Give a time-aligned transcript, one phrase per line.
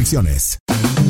[0.00, 1.09] restricciones.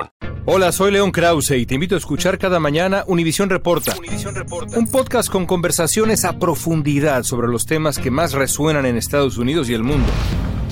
[0.45, 3.95] Hola, soy León Krause y te invito a escuchar cada mañana Univisión Reporta.
[4.75, 9.69] Un podcast con conversaciones a profundidad sobre los temas que más resuenan en Estados Unidos
[9.69, 10.07] y el mundo.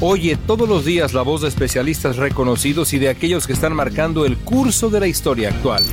[0.01, 4.25] Oye todos los días la voz de especialistas reconocidos y de aquellos que están marcando
[4.25, 5.83] el curso de la historia actual.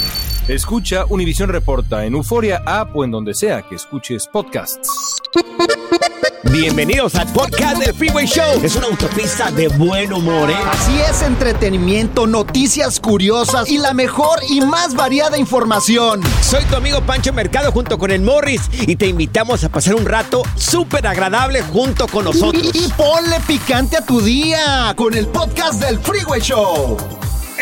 [0.47, 5.17] Escucha Univisión Reporta en Euforia App o en donde sea que escuches podcasts.
[6.53, 8.61] Bienvenidos al podcast del Freeway Show.
[8.63, 10.57] Es una autopista de buen humor, ¿eh?
[10.71, 16.23] Así es, entretenimiento, noticias curiosas y la mejor y más variada información.
[16.41, 20.07] Soy tu amigo Pancho Mercado junto con el Morris y te invitamos a pasar un
[20.07, 22.71] rato súper agradable junto con nosotros.
[22.73, 26.97] Y, y ponle picante tu día con el podcast del Freeway Show.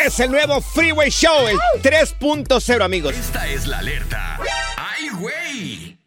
[0.03, 3.15] Es el nuevo Freeway Show, el 3.0, amigos.
[3.15, 4.39] Esta es la alerta.
[4.77, 5.97] ¡Ay, güey!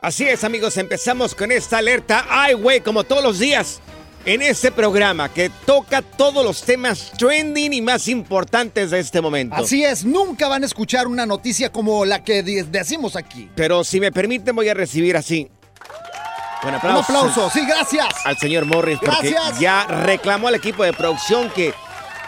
[0.00, 2.26] Así es, amigos, empezamos con esta alerta.
[2.30, 3.80] Ay, güey, como todos los días.
[4.26, 9.56] En este programa que toca todos los temas trending y más importantes de este momento.
[9.56, 13.48] Así es, nunca van a escuchar una noticia como la que de- decimos aquí.
[13.54, 15.48] Pero si me permiten, voy a recibir así.
[16.62, 17.00] Un Un aplauso.
[17.02, 18.06] aplauso, sí, gracias.
[18.24, 19.58] al señor Morris porque Gracias.
[19.60, 21.72] ya reclamó al equipo de producción que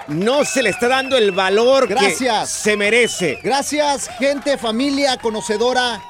[0.08, 2.40] no se le está dando el valor Gracias.
[2.40, 3.38] que se merece.
[3.42, 6.00] Gracias, gente, familia, conocedora.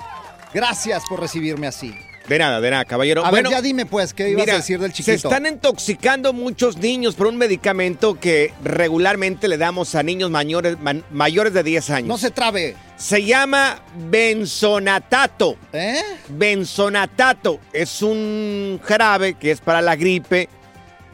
[0.55, 1.95] Gracias por recibirme así.
[2.29, 3.25] De nada, de nada, caballero.
[3.27, 5.07] A Bueno, ver, ya dime pues, ¿qué ibas mira, a decir del chiquito?
[5.11, 10.79] Se están intoxicando muchos niños por un medicamento que regularmente le damos a niños mayores,
[10.81, 12.09] man- mayores de 10 años.
[12.09, 12.77] No se trabe.
[12.97, 15.57] Se llama benzonatato.
[15.73, 16.01] ¿Eh?
[16.29, 20.49] Benzonatato es un jarabe que es para la gripe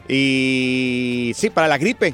[0.07, 2.13] y sí, para la gripe,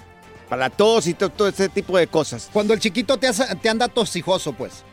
[0.50, 2.50] para la tos y to- todo, ese tipo de cosas.
[2.52, 4.84] Cuando el chiquito te, hace- te anda tosijoso, pues.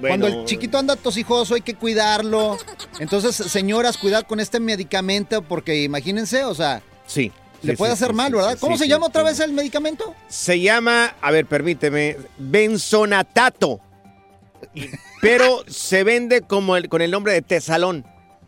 [0.00, 2.58] Cuando el chiquito anda tosijoso hay que cuidarlo.
[2.98, 7.30] Entonces, señoras, cuidado con este medicamento porque imagínense, o sea, sí.
[7.62, 8.58] le sí, puede sí, hacer sí, mal, ¿verdad?
[8.60, 10.14] ¿Cómo se llama otra vez el medicamento?
[10.28, 13.80] Se llama, a ver, permíteme, benzonatato.
[15.20, 18.04] Pero se vende como el, con el nombre de tesalón.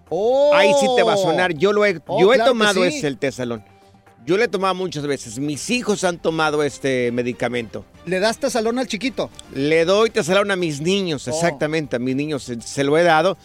[0.08, 0.52] Oh.
[0.54, 1.54] Ahí sí te va a sonar.
[1.54, 3.64] Yo lo he, Oh, yo he claro que tomado ese, el tesalón.
[4.26, 5.38] Yo lo he tomado muchas veces.
[5.38, 7.84] Mis hijos han tomado este medicamento.
[8.06, 9.30] ¿Le das salón al chiquito?
[9.54, 11.30] Le doy tesalón a mis niños, Oh.
[11.30, 13.36] exactamente, a mis niños se, se lo he dado.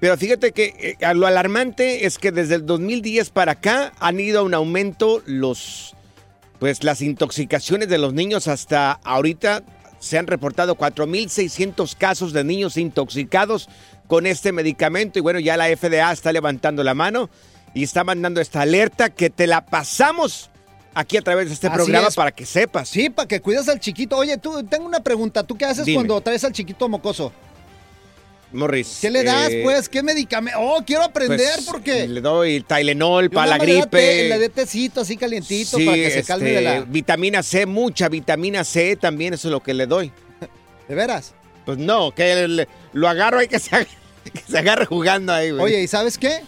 [0.00, 4.40] Pero fíjate que eh, lo alarmante es que desde el 2010 para acá han ido
[4.40, 5.94] a un aumento los,
[6.58, 9.62] pues las intoxicaciones de los niños hasta ahorita
[10.00, 13.68] se han reportado 4.600 casos de niños intoxicados
[14.08, 17.30] con este medicamento y bueno, ya la FDA está levantando la mano
[17.74, 20.50] y está mandando esta alerta que te la pasamos
[20.94, 22.14] aquí a través de este Así programa es.
[22.14, 22.88] para que sepas.
[22.88, 24.16] Sí, para que cuides al chiquito.
[24.18, 25.42] Oye, tú, tengo una pregunta.
[25.42, 25.96] ¿Tú qué haces Dime.
[25.96, 27.32] cuando traes al chiquito mocoso?
[28.52, 28.98] Morris.
[29.00, 29.88] ¿Qué le das, eh, pues?
[29.88, 30.58] ¿Qué medicamento?
[30.60, 32.06] Oh, quiero aprender Pues, porque...
[32.06, 34.28] Le doy Tylenol para la gripe.
[34.28, 36.80] Le dé tecito así calientito Sí, para que se calme de este, la...
[36.82, 40.12] Vitamina C, mucha vitamina C también, eso es lo que le doy.
[40.88, 41.32] ¿De veras?
[41.64, 43.70] Pues no, que le- lo agarro ahí que se,
[44.34, 45.62] que se agarre jugando ahí, güey.
[45.62, 46.42] Oye, ¿y sabes qué?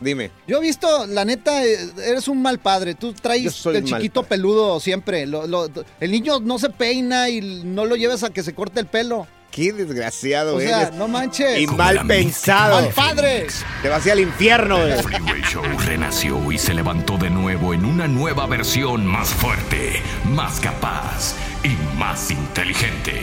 [0.00, 0.30] Dime.
[0.46, 2.94] Yo he visto, la neta, eh, eres un mal padre.
[2.94, 4.36] Tú traes el mal chiquito padre.
[4.36, 5.26] peludo siempre.
[5.26, 5.68] Lo- lo-
[6.00, 9.26] el niño no se peina y no lo lleves a que se corte el pelo.
[9.50, 10.94] Qué desgraciado O sea, eres.
[10.94, 11.58] no manches.
[11.58, 12.76] Y Como mal pensado.
[12.76, 13.46] ¡Al padre!
[13.82, 14.86] Te vas a ir al infierno.
[14.86, 14.92] eh.
[14.92, 20.02] El Freeway Show renació y se levantó de nuevo en una nueva versión más fuerte,
[20.26, 21.34] más capaz
[21.64, 23.22] y más inteligente.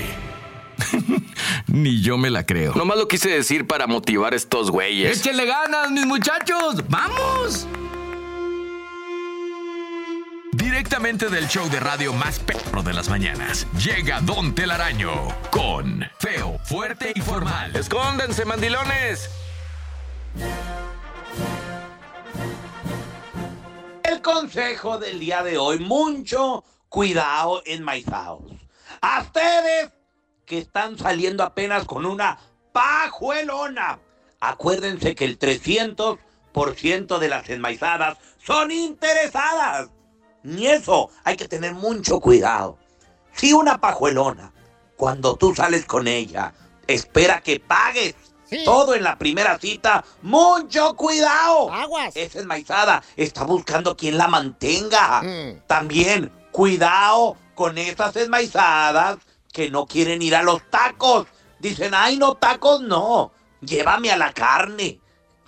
[1.67, 2.73] Ni yo me la creo.
[2.75, 5.19] Nomás lo quise decir para motivar a estos güeyes.
[5.19, 6.83] ¡Échenle ganas, mis muchachos!
[6.89, 7.67] ¡Vamos!
[10.51, 15.11] Directamente del show de radio más perro de las mañanas, llega Don Telaraño
[15.51, 17.75] con Feo, Fuerte y Formal.
[17.75, 19.29] ¡Escóndanse, mandilones!
[24.03, 28.43] El consejo del día de hoy, mucho cuidado enmaizados.
[29.01, 29.91] A ustedes
[30.45, 32.39] que están saliendo apenas con una
[32.71, 33.99] pajuelona,
[34.39, 39.89] acuérdense que el 300% de las enmaizadas son interesadas.
[40.43, 42.77] Ni eso, hay que tener mucho cuidado.
[43.33, 44.53] Si una pajuelona,
[44.95, 46.53] cuando tú sales con ella,
[46.87, 48.15] espera que pagues
[48.63, 51.71] todo en la primera cita, mucho cuidado.
[51.73, 52.15] Aguas.
[52.15, 55.23] Esa enmaizada está buscando quien la mantenga.
[55.67, 59.17] También, cuidado con esas enmaizadas
[59.55, 61.27] que no quieren ir a los tacos.
[61.59, 63.31] Dicen, ay, no, tacos no.
[63.61, 64.99] Llévame a la carne.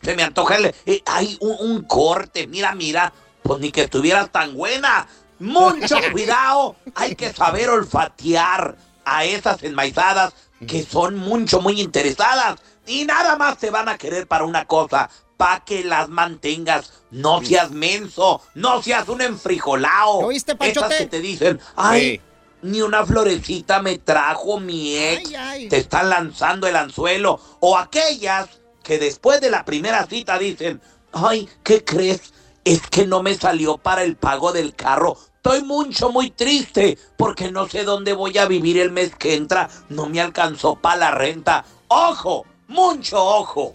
[0.01, 2.47] Se me antoja el, eh, ay, un, un corte.
[2.47, 3.11] Mira, mira.
[3.43, 5.07] Pues ni que estuvieras tan buena.
[5.39, 6.77] Mucho cuidado.
[6.95, 10.33] Hay que saber olfatear a esas enmaizadas
[10.65, 12.61] que son mucho, muy interesadas.
[12.85, 15.09] Y nada más te van a querer para una cosa.
[15.35, 16.93] Pa' que las mantengas.
[17.11, 18.41] No seas menso.
[18.55, 20.19] No seas un enfrijolao.
[20.19, 20.97] ¿Oíste, Esas Panchote?
[20.97, 22.21] que te dicen, ay.
[22.61, 25.29] Ni una florecita me trajo mi ex.
[25.29, 25.69] Ay, ay.
[25.69, 27.39] Te están lanzando el anzuelo.
[27.59, 28.49] O aquellas
[28.83, 30.81] que después de la primera cita dicen,
[31.11, 32.33] ay, ¿qué crees?
[32.63, 35.17] Es que no me salió para el pago del carro.
[35.35, 39.69] Estoy mucho, muy triste porque no sé dónde voy a vivir el mes que entra.
[39.89, 41.63] No me alcanzó para la renta.
[41.87, 42.45] ¡Ojo!
[42.67, 43.73] ¡Mucho ojo!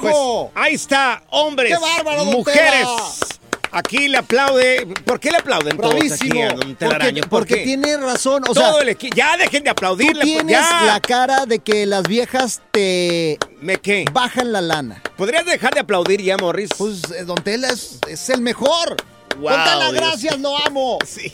[0.00, 0.50] Pues ¡Ojo!
[0.56, 2.88] ahí está, hombres, ¡Qué bárbaro, mujeres.
[3.70, 4.86] Aquí le aplaude.
[5.04, 6.44] ¿Por qué le aplauden todos aquí Bravísimo.
[6.44, 7.04] a don Telaraño?
[7.04, 7.64] Porque, ¿Por porque qué?
[7.64, 8.42] tiene razón.
[8.48, 9.14] O Todo sea, el equipo.
[9.16, 10.22] Ya dejen de aplaudirle.
[10.22, 10.82] pues, tienes ya.
[10.84, 14.04] la cara de que las viejas te ¿Me qué?
[14.12, 15.02] bajan la lana.
[15.16, 16.70] ¿Podrías dejar de aplaudir ya, Morris?
[16.76, 18.96] Pues eh, Don Tela es, es el mejor.
[19.38, 19.94] Wow, Don Tela, Dios.
[19.94, 20.98] gracias, lo amo.
[21.06, 21.30] Sí.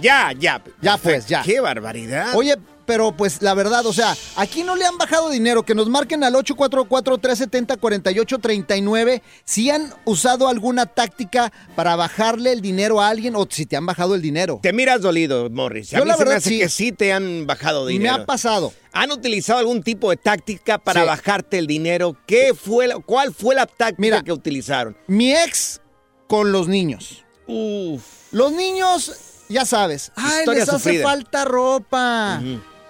[0.00, 0.62] Ya, ya.
[0.80, 1.42] Ya, pues, ya.
[1.42, 2.34] Qué barbaridad.
[2.34, 2.56] Oye,
[2.90, 6.24] pero pues la verdad, o sea, aquí no le han bajado dinero, que nos marquen
[6.24, 13.64] al 844-370-4839 si han usado alguna táctica para bajarle el dinero a alguien o si
[13.64, 14.58] te han bajado el dinero.
[14.60, 15.94] Te miras dolido, Morris.
[15.94, 16.58] A Yo mí la se me verdad hace sí.
[16.58, 18.14] que sí te han bajado Me dinero.
[18.16, 18.72] ha pasado.
[18.92, 21.06] ¿Han utilizado algún tipo de táctica para Sí.
[21.06, 22.16] bajarte el dinero?
[22.26, 24.22] ¿Qué fue la- ¿Cuál fue la táctica Mira.
[24.22, 24.96] que utilizaron?
[25.06, 25.80] Mi ex
[26.26, 27.24] con los niños.
[27.46, 28.02] Uf.
[28.32, 29.12] Los niños,
[29.48, 32.40] ya sabes, ay, Historia les hace falta ropa.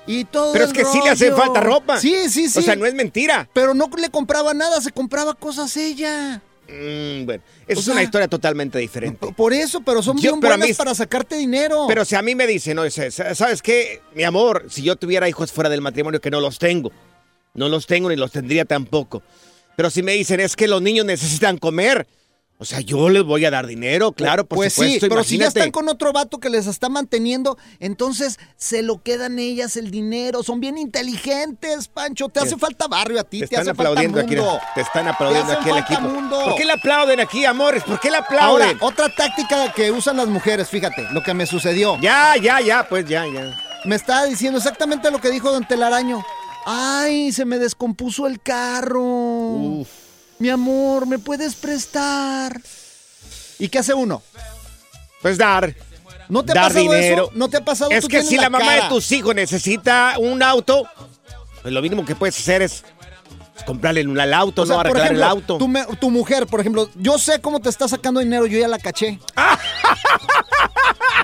[0.06, 1.99] Y todo Pero es que sí le hace falta ropa.
[2.00, 2.58] Sí, sí, sí.
[2.58, 3.49] O sea, no es mentira.
[3.52, 6.43] Pero no le compraba nada, se compraba cosas ella.
[6.69, 9.32] Mm, bueno, esa O es una historia totalmente diferente.
[9.37, 11.87] Por eso, pero son Yo- bien pero a buenas mí- para sacarte dinero.
[11.88, 14.00] Pero si a mí me dicen, no, ¿sabes qué?
[14.14, 16.93] Mi amor, si yo tuviera hijos fuera del matrimonio, que no los tengo.
[17.55, 19.23] No los tengo ni los tendría tampoco.
[19.76, 22.06] Pero si me dicen, es que los niños necesitan comer.
[22.62, 25.06] O sea, yo les voy a dar dinero, claro, por pues supuesto.
[25.06, 29.02] sí, pero si ya están con otro vato que les está manteniendo, entonces se lo
[29.02, 30.42] quedan ellas el dinero.
[30.42, 32.28] Son bien inteligentes, Pancho.
[32.28, 34.36] Te hace falta barrio a ti, Te te, están hace falta aplaudiendo aquí.
[34.36, 34.60] mundo.
[34.74, 36.08] Te están aplaudiendo Te aquí el falta equipo.
[36.08, 36.40] mundo.
[36.44, 37.82] ¿Por qué le aplauden aquí, amores?
[37.82, 38.68] ¿Por qué le aplauden?
[38.68, 41.98] Ahora, otra táctica que usan las mujeres, fíjate, lo que me sucedió.
[42.02, 43.58] Ya, ya, ya, pues ya, ya.
[43.86, 46.22] Me estaba diciendo exactamente lo que dijo Don Telaraño.
[46.67, 49.86] Ay, se me descompuso el carro.
[50.41, 52.61] Mi amor, ¿me puedes prestar?
[53.59, 54.23] ¿Y qué hace uno?
[55.20, 55.75] Pues dar.
[56.31, 57.25] ¿No te ha dar pasado dinero.
[57.25, 57.32] eso?
[57.35, 57.91] ¿No te ha pasado?
[57.91, 60.89] Es que si la, mamá de tus hijos necesita un auto,
[61.61, 62.85] pues lo mínimo que puedes hacer es
[63.67, 65.59] comprarle un al auto, O sea, no arreglar ejemplo, el auto.
[65.59, 68.69] Tu, me- tu mujer, por ejemplo, yo sé cómo te está sacando dinero, yo ya
[68.69, 69.19] la caché.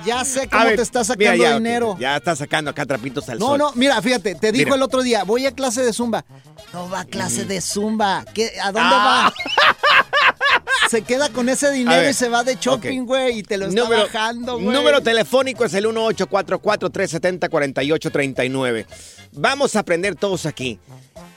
[0.04, 1.96] ya sé cómo ver, te está mira, sacando ya, dinero.
[1.98, 3.58] Ya está sacando acá trapitos al No, sol.
[3.58, 4.76] no, mira, fíjate, te dijo Mira.
[4.76, 6.24] el otro día, voy a clase de zumba.
[6.72, 8.24] No va a clase de zumba.
[8.34, 9.32] ¿Qué- ¿A dónde Ah.
[9.32, 9.34] va?
[10.90, 13.66] se queda con ese dinero ver, y se va de shopping, güey, y te lo
[13.66, 14.76] está Número, bajando, güey.
[14.76, 18.86] número telefónico es el 1844-370-4839.
[19.32, 20.78] Vamos a aprender todos aquí.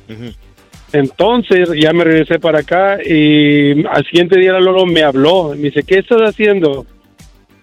[0.93, 5.49] Entonces ya me regresé para acá y al siguiente día Lolo me habló.
[5.49, 6.85] Me dice, ¿qué estás haciendo?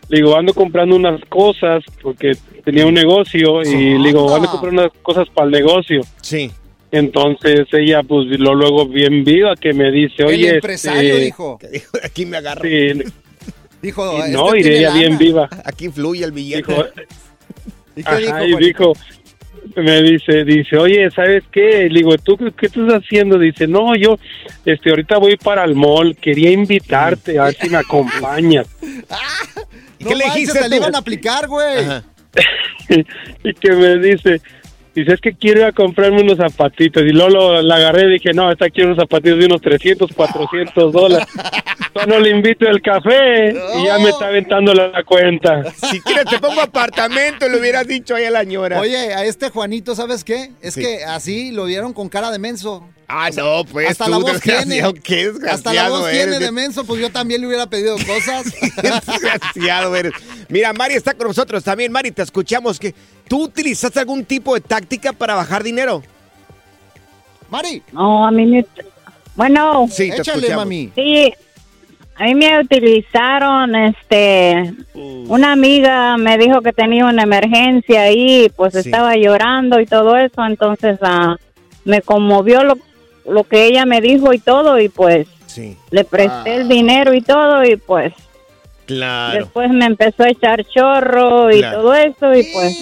[0.09, 2.33] Le digo, ando comprando unas cosas porque
[2.65, 6.03] tenía un negocio y le digo, ando comprando unas cosas para el negocio.
[6.21, 6.51] Sí.
[6.91, 11.59] Entonces ella, pues lo luego bien viva que me dice, oye, el empresario este, dijo.
[12.05, 12.63] Aquí me agarro.
[12.63, 13.03] Sí,
[13.81, 15.19] Dijo, y este no, y tiene ella bien lana.
[15.19, 15.49] viva.
[15.65, 16.71] Aquí fluye el billete.
[16.71, 16.85] Dijo,
[17.97, 18.95] ¿Y qué Ajá, dijo,
[19.77, 21.89] y me dice, dice, oye, ¿sabes qué?
[21.89, 23.39] Le digo, ¿tú qué, qué estás haciendo?
[23.39, 24.19] Dice, no, yo,
[24.65, 28.67] este, ahorita voy para el mall, quería invitarte, a ver si me acompañas.
[30.01, 31.87] No ¿Qué le manches, dijiste te le iban a aplicar, güey.
[33.45, 34.41] Y que me dice,
[34.95, 37.03] dice, es que quiero ir a comprarme unos zapatitos.
[37.03, 40.11] Y luego lo- la agarré y dije, no, esta quiero unos zapatitos de unos 300,
[40.13, 41.27] 400 dólares.
[41.93, 45.63] Cuando le invito el café y ya me está aventando la, cuenta.
[45.73, 48.81] Si quieres te pongo apartamento, le hubieras dicho ahí a la ñora.
[48.81, 50.51] Oye, a este Juanito, ¿sabes qué?
[50.63, 50.81] Es Sí.
[50.83, 52.89] que así lo vieron con cara de menso.
[53.15, 54.59] Ah, no, pues Hasta tú, la voz tiene.
[54.61, 56.41] desgraciado, qué desgraciado Hasta la voz tiene eres.
[56.41, 58.51] de menso, pues yo también le hubiera pedido cosas.
[58.81, 60.13] Qué desgraciado eres.
[60.49, 61.93] Mira, Mari está con nosotros también.
[61.93, 62.95] Mari, te escuchamos que
[63.29, 66.03] tú utilizaste algún tipo de táctica para bajar dinero.
[67.51, 68.65] Mari, No, a mí me...
[69.35, 70.65] Bueno, Sí, te échale, escuchamos.
[70.65, 70.91] mami.
[70.95, 71.33] sí,
[72.17, 78.73] a mí me utilizaron, este, una amiga me dijo que tenía una emergencia y pues
[78.75, 78.81] Sí.
[78.81, 81.37] estaba llorando y todo eso, entonces ah,
[81.85, 82.77] me conmovió lo,
[83.27, 87.21] lo que ella me dijo y todo y pues Sí, le presté el dinero y
[87.21, 88.15] todo y pues
[88.87, 89.39] claro.
[89.41, 91.83] después me empezó a echar chorro y Claro.
[91.83, 92.79] todo eso y pues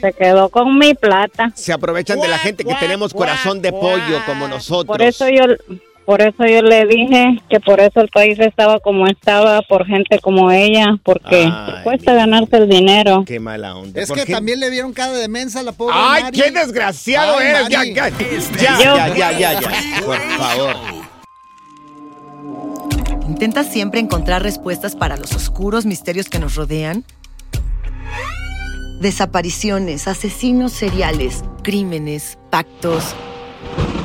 [0.00, 1.52] se quedó con mi plata.
[1.54, 4.86] Se aprovechan de la gente que tenemos corazón de pollo como nosotros.
[4.86, 5.44] Por eso yo
[6.04, 10.18] por eso yo le dije que por eso el país estaba como estaba por gente
[10.18, 13.24] como ella, porque Ay, cuesta ganarse el dinero.
[13.26, 14.00] Qué mala onda.
[14.00, 14.32] Es ¿Por que qué?
[14.32, 16.40] también le vieron cara de mensa a la pobre ¡Ay, Mari.
[16.40, 17.68] qué desgraciado Ay, eres!
[17.68, 18.08] Ya, ya,
[18.78, 19.70] ya, ya, ya, ya, ya.
[20.04, 20.76] Por favor.
[23.28, 27.04] ¿Intentas siempre encontrar respuestas para los oscuros misterios que nos rodean?
[29.00, 33.14] Desapariciones, asesinos seriales, crímenes, pactos.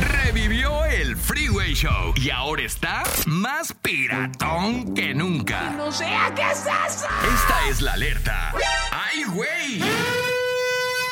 [0.00, 5.70] Revivió el Freeway Show y ahora está más piratón que nunca.
[5.76, 7.06] No sé qué es eso.
[7.34, 8.52] Esta es la alerta.
[8.90, 9.80] ¡Ay, güey!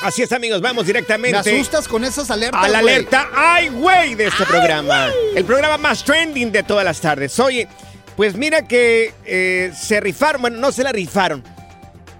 [0.02, 1.52] Así es, amigos, vamos directamente.
[1.52, 2.64] Me asustas con esas alertas.
[2.64, 4.14] A la alerta ¡Ay, güey!
[4.14, 5.08] de este programa.
[5.36, 7.38] El programa más trending de todas las tardes.
[7.38, 7.68] Oye,
[8.16, 11.44] pues mira que eh, se rifaron, bueno, no se la rifaron.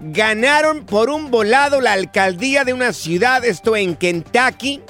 [0.03, 4.81] Ganaron por un volado la alcaldía de una ciudad, esto en Kentucky.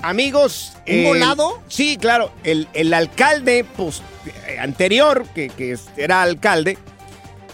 [0.00, 0.74] Amigos.
[0.88, 1.60] ¿Un volado?
[1.68, 2.32] Sí, claro.
[2.44, 4.02] El, el alcalde pues,
[4.46, 6.78] eh, anterior, que, que era alcalde,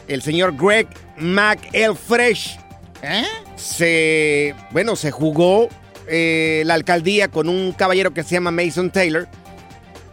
[0.07, 0.87] el señor Greg
[1.19, 2.59] McElfresh,
[3.03, 3.25] ¿Eh?
[3.57, 5.69] se, bueno, se jugó
[6.09, 9.29] eh, la alcaldía con un caballero que se llama Mason Taylor.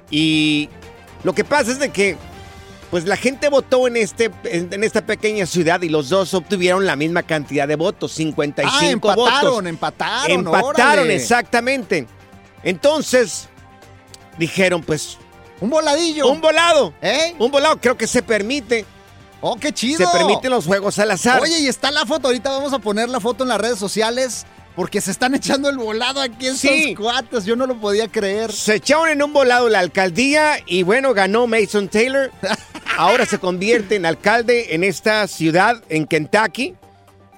[0.09, 0.69] Y
[1.23, 2.15] lo que pasa es de que,
[2.91, 6.85] pues la gente votó en, este, en, en esta pequeña ciudad y los dos obtuvieron
[6.85, 9.65] la misma cantidad de votos, 55 Ah, empataron, votos.
[9.67, 10.31] empataron.
[10.31, 11.15] Empataron, órale.
[11.15, 12.07] exactamente.
[12.63, 13.47] Entonces,
[14.37, 15.17] dijeron, pues,
[15.61, 16.27] Un voladillo.
[16.29, 16.93] un volado.
[17.01, 17.35] ¿Eh?
[17.39, 18.85] Un volado, creo que se permite.
[19.41, 19.97] Oh, qué chido.
[20.09, 21.41] Se permiten los juegos al azar.
[21.41, 22.27] Oye, y está la foto.
[22.27, 25.77] Ahorita vamos a poner la foto en las redes sociales porque se están echando el
[25.77, 26.95] volado aquí estos Sí.
[26.95, 27.45] cuates.
[27.45, 28.51] Yo no lo podía creer.
[28.51, 32.31] Se echaron en un volado la alcaldía y bueno, ganó Mason Taylor.
[32.97, 36.75] Ahora se convierte en alcalde en esta ciudad, en Kentucky,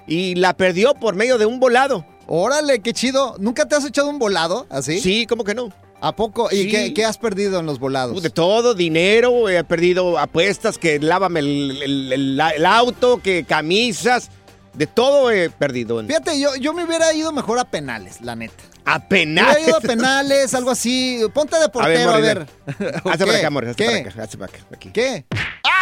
[0.06, 2.04] y la perdió por medio de un volado.
[2.26, 3.34] Órale, qué chido.
[3.38, 5.00] ¿Nunca te has echado un volado así?
[5.00, 5.72] Sí, ¿cómo que no?
[6.00, 6.48] ¿A poco?
[6.52, 6.68] ¿Y Sí.
[6.70, 8.22] qué, qué has perdido en los volados?
[8.22, 14.30] De todo, dinero, he perdido apuestas, que lávame el, el- el- el auto, que camisas,
[14.78, 16.02] de todo he perdido.
[16.04, 18.62] Fíjate, yo, yo me hubiera ido mejor a penales, la neta.
[18.84, 19.54] A Me penales.
[19.56, 21.20] hubiera ido a penales, algo así.
[21.34, 22.46] Ponte de A ver, portero, a Morris, ver.
[23.04, 23.90] ¿O Hazte para acá, Morris, hazte ¿Qué?
[23.90, 24.90] para acá, para acá, aquí.
[24.90, 25.26] ¿Qué?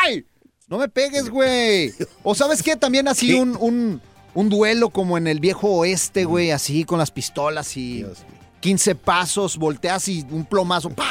[0.03, 0.27] ¡Ay!
[0.69, 1.93] No me pegues, güey.
[2.23, 3.35] O sabes qué, también así Sí.
[3.35, 4.01] un, un,
[4.35, 8.41] un duelo como en el viejo oeste, güey, así con las pistolas y Dios mío.
[8.61, 10.91] 15 pasos, volteas y un plomazo.
[10.91, 11.05] ¡pah!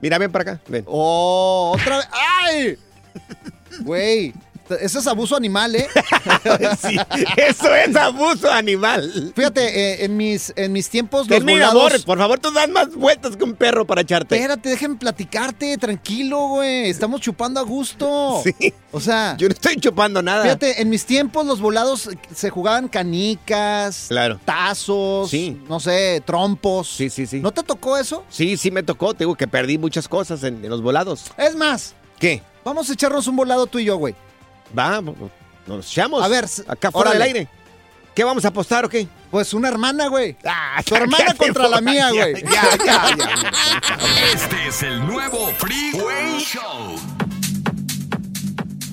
[0.00, 0.82] Mira, ven para acá, ven.
[0.88, 1.76] ¡Oh!
[1.78, 2.08] ¡Otra vez!
[2.12, 2.78] ¡Ay!
[3.80, 4.32] Güey,
[4.80, 5.86] eso es abuso animal, ¿eh?
[6.80, 6.96] Sí,
[7.36, 9.32] eso es abuso animal.
[9.34, 9.62] Fíjate,
[10.02, 11.92] eh, en, mis, en mis tiempos los Termina, volados...
[11.94, 14.36] amor, por favor, tú das más vueltas que un perro para echarte.
[14.36, 16.90] Espérate, déjenme platicarte, tranquilo, güey.
[16.90, 18.42] Estamos chupando a gusto.
[18.58, 18.72] Sí.
[18.92, 20.42] O sea, Yo no estoy chupando nada.
[20.44, 24.40] fíjate, en mis tiempos los volados se jugaban canicas, Claro.
[24.44, 25.60] tazos, Sí.
[25.68, 26.88] no sé, trompos.
[26.96, 27.40] Sí, sí, sí.
[27.40, 28.24] ¿No te tocó eso?
[28.28, 29.12] Sí, sí me tocó.
[29.14, 31.24] Te digo que perdí muchas cosas en, en los volados.
[31.36, 32.42] Es más, ¿Qué?
[32.64, 34.14] vamos a echarnos un volado tú y yo, güey.
[34.76, 35.00] Va,
[35.66, 36.22] nos echamos.
[36.22, 37.48] A ver, acá fuera del aire.
[38.14, 39.06] ¿Qué vamos a apostar o qué?
[39.30, 40.36] Pues una hermana, güey.
[40.46, 42.42] Ah, Tu hermana contra la mía, ya, güey.
[42.44, 43.50] Ya, ya, ya.
[44.32, 46.96] Este es el nuevo Freeway Show.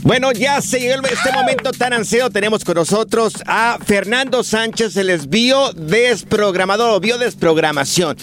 [0.03, 2.29] Bueno, ya se llegó este momento tan ansiado.
[2.29, 8.17] Tenemos con nosotros a Fernando Sánchez, el es biodesprogramador o biodesprogramación.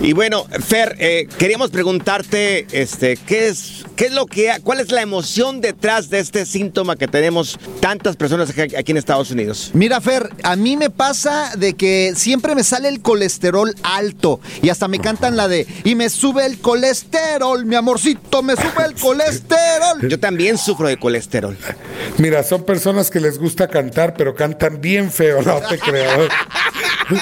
[0.00, 4.90] Y bueno, Fer, eh, queríamos preguntarte, este, ¿qué es, qué es lo que, cuál es
[4.90, 9.70] la emoción detrás de este síntoma que tenemos tantas personas aquí, aquí en Estados Unidos?
[9.74, 14.70] Mira, Fer, a mí me pasa de que siempre me sale el colesterol alto y
[14.70, 18.94] hasta me cantan la de y me sube el colesterol, mi amorcito, me sube el
[19.00, 20.08] colesterol.
[20.08, 21.19] Yo también sufro de colesterol.
[22.18, 26.28] Mira, son personas que les gusta cantar, pero cantan bien feo, no te creo.
[27.10, 27.16] y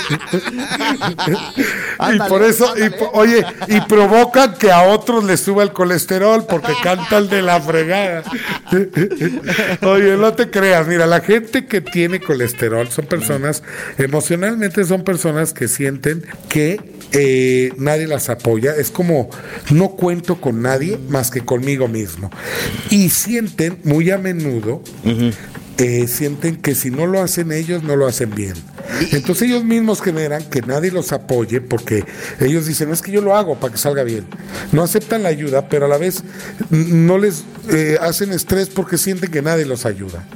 [1.98, 6.72] Ándale, por eso, y oye, y provocan que a otros les suba el colesterol porque
[6.82, 8.22] cantan de la fregada.
[9.82, 13.62] oye, no te creas, mira, la gente que tiene colesterol son personas,
[13.96, 18.74] emocionalmente son personas que sienten que eh, nadie las apoya.
[18.74, 19.30] Es como
[19.70, 22.30] no cuento con nadie más que conmigo mismo.
[22.90, 24.82] Y sienten muy a menudo,
[25.78, 28.54] eh, sienten que si no lo hacen ellos, no lo hacen bien.
[29.12, 32.04] Entonces ellos mismos generan que nadie los apoye porque
[32.40, 34.26] ellos dicen, es que yo lo hago para que salga bien.
[34.72, 36.24] No aceptan la ayuda, pero a la vez
[36.70, 40.26] no les eh, hacen estrés porque sienten que nadie los ayuda.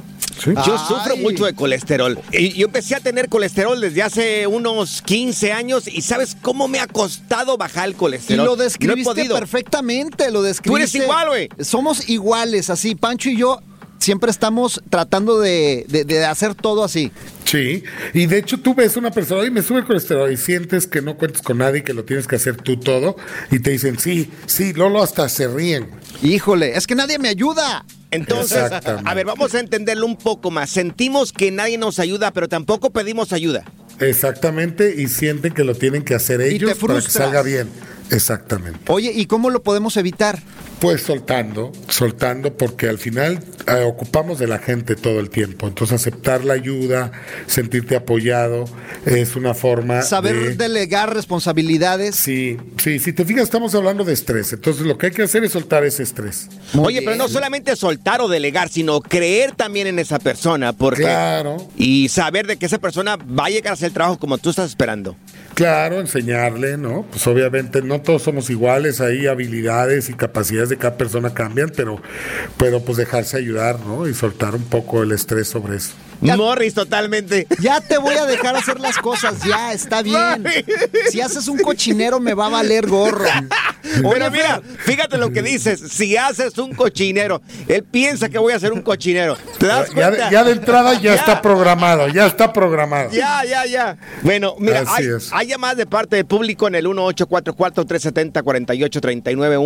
[0.41, 0.51] ¿Sí?
[0.65, 0.85] Yo Ay.
[0.87, 2.19] sufro mucho de colesterol.
[2.31, 6.79] Y yo empecé a tener colesterol desde hace unos 15 años y ¿sabes cómo me
[6.79, 8.45] ha costado bajar el Y colesterol?
[8.45, 10.69] lo No he describiste perfectamente, lo describiste.
[10.69, 11.49] Tú eres igual, güey.
[11.61, 13.59] Somos iguales, así, Pancho y yo.
[13.99, 17.09] siempre estamos tratando de, de- de hacer todo así.
[17.45, 20.87] Sí, y de hecho tú ves una persona, oye, me sube el colesterol y sientes
[20.87, 23.15] que no cuentas con nadie, que lo tienes que hacer tú todo,
[23.49, 25.89] y te dicen, sí, sí, Lolo hasta se ríen.
[26.21, 27.85] Híjole, es que nadie me ayuda.
[28.13, 28.71] Entonces,
[29.05, 30.69] a ver, vamos a entenderlo un poco más.
[30.69, 33.63] Sentimos que nadie nos ayuda, pero tampoco pedimos ayuda.
[33.99, 37.69] Exactamente, y sienten que lo tienen que hacer ellos para que salga bien.
[38.13, 38.79] Exactamente.
[38.91, 40.39] Oye, ¿y cómo lo podemos evitar?
[40.79, 45.67] Pues soltando, soltando, porque al final eh, ocupamos de la gente todo el tiempo.
[45.67, 47.11] Entonces aceptar la ayuda,
[47.47, 48.65] sentirte apoyado,
[49.05, 50.55] es una forma Saber de...
[50.55, 52.15] delegar responsabilidades.
[52.15, 54.51] Sí, sí, si te fijas, estamos hablando de estrés.
[54.53, 56.49] Entonces lo que hay que hacer es soltar ese estrés.
[56.77, 60.73] Oye, pero no solamente soltar o delegar, sino creer también en esa persona.
[60.73, 61.65] Porque, Claro.
[61.77, 64.49] Y saber de que esa persona va a llegar a hacer el trabajo como tú
[64.49, 65.15] estás esperando.
[65.53, 67.05] Claro, enseñarle, ¿no?
[67.11, 72.01] Pues obviamente no todos somos iguales, hay habilidades y capacidades de cada persona cambian, pero,
[72.57, 74.07] pero pues dejarse ayudar, ¿no?
[74.07, 75.93] Y soltar un poco el estrés sobre eso.
[76.37, 77.47] Morris, totalmente.
[77.59, 80.43] Ya te voy a dejar hacer las cosas, ya, está bien.
[81.09, 83.25] Si haces un cochinero me va a valer gorro.
[83.83, 85.79] Pero mira, fíjate lo que dices.
[85.91, 89.37] Si haces un cochinero, él piensa que voy a hacer un cochinero.
[89.59, 93.11] ¿Te das Ya, de- ya de entrada ya, está programado, ya está programado.
[93.11, 93.97] Ya, ya, ya.
[94.21, 95.29] Bueno, mira, Así hay, es.
[95.33, 99.57] hay llamadas de parte del público en el 1844-370-4839,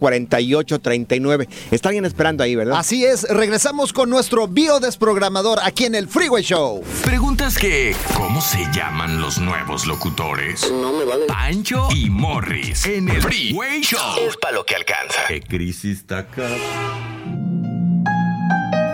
[0.00, 1.48] 1844-370-4839.
[1.70, 2.78] Está alguien esperando ahí, ¿verdad?
[2.78, 6.82] Así es, regresamos con nuestro biodesprogramador aquí en el Freeway Show.
[7.04, 10.70] Preguntas que, ¿cómo se llaman los nuevos locutores?
[10.70, 11.26] No me vale.
[11.26, 14.18] Pancho y Morris en el Freeway Show.
[14.20, 15.26] Es para lo que alcanza.
[15.28, 16.48] ¿Qué crisis está acá?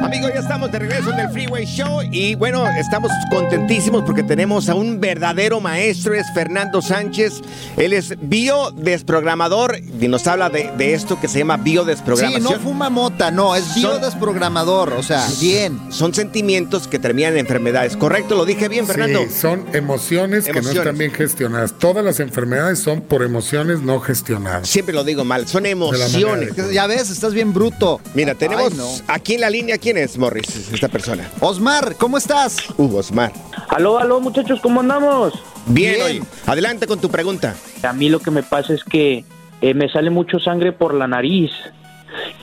[0.08, 4.70] Amigos, ya estamos de regreso en el Freeway Show y bueno, estamos contentísimos porque tenemos
[4.70, 7.42] a un verdadero maestro, es Fernando Sánchez.
[7.76, 12.42] Él es biodesprogramador y nos habla de, de esto que se llama Sí, biodesprogramación.
[12.42, 15.78] no fuma mota, no, es biodesprogramador, o sea, bien.
[15.92, 17.94] Son sentimientos que terminan en enfermedades.
[17.94, 18.34] ¿Correcto?
[18.34, 19.20] ¿Lo dije bien, Fernando?
[19.28, 21.74] Sí, son emociones, que no están bien gestionadas.
[21.78, 24.70] Todas las enfermedades son por emociones no gestionadas.
[24.70, 26.54] Siempre lo digo mal, son emociones.
[26.72, 28.00] Ya ves, estás bien bruto.
[28.14, 28.88] Mira, tenemos Ay, no.
[29.06, 30.70] aquí en la línea, ¿quién es, Morris?
[30.72, 31.28] Esta persona.
[31.40, 32.56] Osmar, ¿cómo estás?
[32.76, 33.32] Uh, Osmar.
[33.68, 35.32] Aló, aló, muchachos, ¿cómo andamos?
[35.66, 36.06] Bien, Bien.
[36.06, 36.22] oye.
[36.46, 37.54] Adelante con tu pregunta.
[37.82, 39.24] A mí lo que me pasa es que
[39.60, 41.50] eh, me sale mucho sangre por la nariz.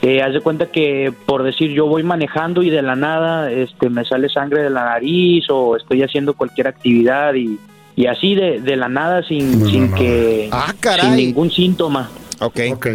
[0.02, 3.89] Eh, haz de cuenta que, por decir, yo voy manejando y de la nada este,
[3.89, 7.60] me sale sangre de la nariz o estoy haciendo cualquier actividad y,
[7.96, 11.12] y así de, de la nada sin, No, sin no, que Ah, sin caray.
[11.15, 12.10] ningún síntoma.
[12.39, 12.60] Ok.
[12.74, 12.88] Ok,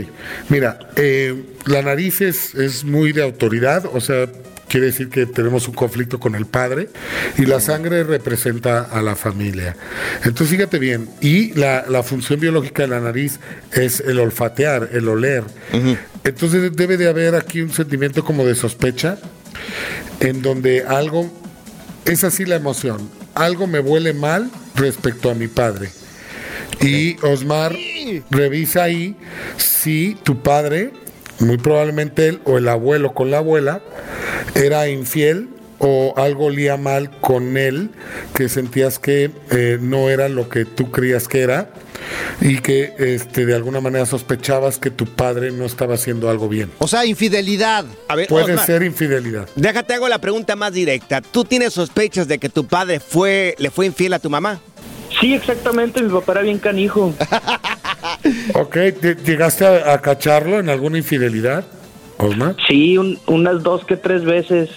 [0.48, 4.26] mira, eh, la nariz es, es muy de autoridad, o sea,
[4.70, 6.88] quiere decir que tenemos un conflicto con el padre
[7.36, 9.76] y la sangre representa a la familia.
[10.24, 13.40] Entonces, fíjate bien, y la, la función biológica de la nariz
[13.72, 15.42] es el olfatear, el oler.
[16.22, 19.18] Entonces, debe de haber aquí un sentimiento como de sospecha,
[20.20, 21.28] en donde algo,
[22.04, 25.90] es así la emoción, algo me huele mal respecto a mi padre.
[26.80, 27.76] Y Osmar
[28.30, 29.16] revisa ahí
[29.56, 30.92] si tu padre,
[31.40, 33.80] muy probablemente él o el abuelo con la abuela,
[34.54, 35.48] era infiel
[35.78, 37.90] o algo olía mal con él,
[38.34, 41.70] que sentías que eh, no era lo que tú creías que era
[42.42, 46.70] y que este, de alguna manera sospechabas que tu padre no estaba haciendo algo bien.
[46.78, 47.86] O sea, infidelidad.
[48.08, 49.48] A ver, Puede Osmar, ser infidelidad.
[49.56, 51.22] Déjate hago la pregunta más directa.
[51.22, 54.60] ¿Tú tienes sospechas de que tu padre fue le fue infiel a tu mamá?
[55.18, 57.14] Sí, exactamente, mi papá era bien canijo.
[58.54, 61.64] Ok, ¿te- ¿llegaste a, a cacharlo en alguna infidelidad,
[62.18, 62.54] Osmar?
[62.68, 64.70] Sí, un- unas dos que tres veces.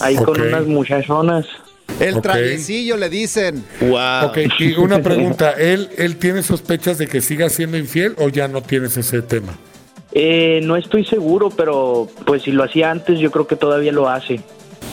[0.00, 1.46] ahí con unas muchachonas.
[2.00, 2.22] El Ok.
[2.22, 3.64] traviesillo le dicen.
[3.80, 4.26] Wow.
[4.26, 8.46] Ok, y una pregunta, ¿él, ¿él tiene sospechas de que siga siendo infiel o ya
[8.48, 9.54] no tienes ese tema?
[10.12, 14.08] Eh, no estoy seguro, pero pues si lo hacía antes, yo creo que todavía lo
[14.08, 14.40] hace.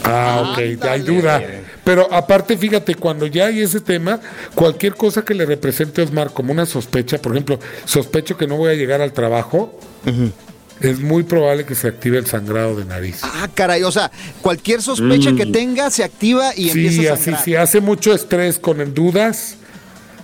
[0.04, 1.42] Ah, ok, hay duda.
[1.86, 4.20] Pero aparte, fíjate, cuando ya hay ese tema,
[4.56, 8.58] cualquier cosa que le represente a Osmar como una sospecha, por ejemplo, sospecho que no
[8.58, 9.80] voy a llegar al trabajo,
[10.82, 13.20] es muy probable que se active el sangrado de nariz.
[13.24, 15.38] Ah, caray, o sea, cualquier sospecha Mm.
[15.38, 17.44] que tenga se activa y sí, empieza a así, sangrar.
[17.46, 19.56] si hace mucho estrés con dudas,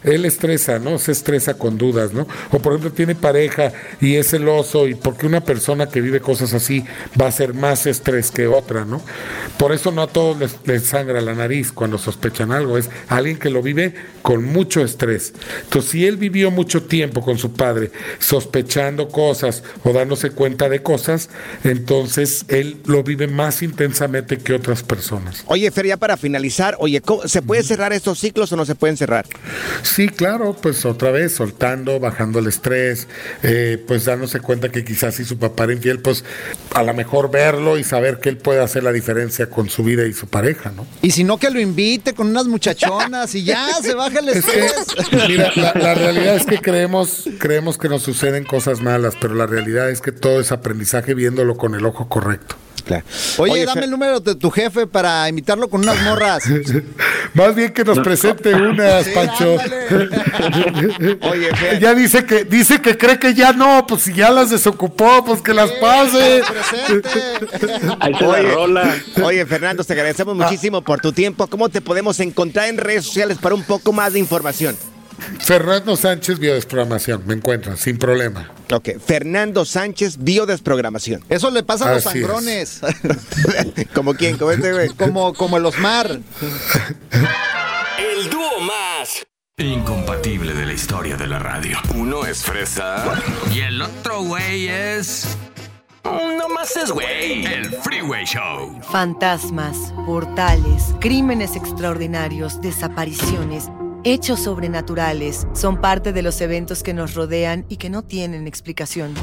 [0.04, 0.98] él estresa, ¿no?
[1.00, 2.28] Se estresa con dudas, ¿no?
[2.52, 6.54] O por ejemplo tiene pareja y es celoso y porque una persona que vive cosas
[6.54, 6.84] así
[7.20, 9.02] va a ser más estrés que otra, ¿no?
[9.58, 13.38] Por eso no a todos les, les sangra la nariz cuando sospechan algo, es alguien
[13.38, 15.34] que lo vive con mucho estrés.
[15.64, 20.82] Entonces, si él vivió mucho tiempo con su padre sospechando cosas o dándose cuenta de
[20.82, 21.30] cosas,
[21.64, 25.44] entonces él lo vive más intensamente que otras personas.
[25.48, 28.76] Oye, Fer, ya para finalizar, oye, ¿cómo- ¿se puede cerrar estos ciclos o no se
[28.76, 29.26] pueden cerrar?
[29.94, 33.10] Sí, claro, pues otra vez soltando, bajando el estrés,
[33.44, 36.24] eh, pues dándose cuenta que quizás si su papá era infiel, pues
[36.74, 40.06] a lo mejor verlo y saber que él puede hacer la diferencia con su vida
[40.06, 40.88] y su pareja, ¿no?
[41.02, 44.46] Y si no, que lo invite con unas muchachonas y ya se baja el Es
[44.46, 45.28] que, estrés.
[45.28, 49.46] mira, la, la realidad es que creemos, creemos que nos suceden cosas malas, pero la
[49.46, 52.56] realidad es que todo es aprendizaje viéndolo con el ojo correcto.
[53.38, 56.44] Oye, Oye, dame el número de tu jefe para invitarlo con unas morras.
[57.34, 59.58] Más bien que nos presente unas, Pancho.
[61.22, 65.24] Oye, ya dice que dice que cree que ya no, pues si ya las desocupó,
[65.26, 66.42] pues que las pase.
[68.26, 68.56] Oye,
[69.24, 71.48] oye, Fernando, te agradecemos muchísimo por tu tiempo.
[71.48, 74.76] ¿Cómo te podemos encontrar en redes sociales para un poco más de información?
[75.40, 78.52] Fernando Sánchez Biodesprogramación, me encuentran sin problema.
[78.72, 81.24] Ok, Fernando Sánchez, biodesprogramación.
[81.30, 82.26] Eso le pasa a los Así es.
[82.26, 82.82] sangrones.
[83.94, 84.38] ¿Como quién?
[84.38, 84.90] ¿Como este güey?
[84.90, 86.20] Como, como el Osmar.
[88.00, 89.26] El dúo más
[89.58, 91.78] incompatible de la historia de la radio.
[91.96, 93.04] Uno es fresa
[93.54, 95.38] y el otro güey es...
[96.04, 97.46] No más es güey.
[97.46, 98.82] El Freeway Show.
[98.92, 103.70] Fantasmas, portales, crímenes extraordinarios, desapariciones,
[104.04, 109.14] hechos sobrenaturales son parte de los eventos que nos rodean y que no tienen explicación.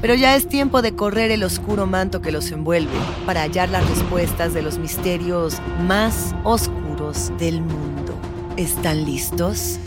[0.00, 2.92] Pero ya es tiempo de correr el oscuro manto que los envuelve
[3.24, 8.14] para hallar las respuestas de los misterios más oscuros del mundo.
[8.56, 9.78] ¿Están listos?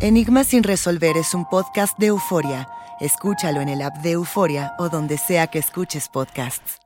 [0.00, 2.68] Enigma sin resolver es un podcast de euforia.
[3.00, 6.85] Escúchalo en el app de Euforia o donde sea que escuches podcasts.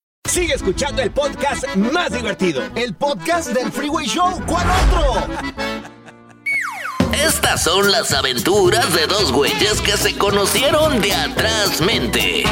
[0.29, 2.63] Sigue escuchando el podcast más divertido.
[2.75, 4.39] El podcast del Freeway Show.
[4.45, 5.27] ¿Cuál otro?
[7.11, 12.43] Estas son las aventuras de dos güeyes que se conocieron de atrás mente.